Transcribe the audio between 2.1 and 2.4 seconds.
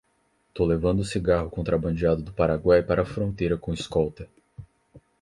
do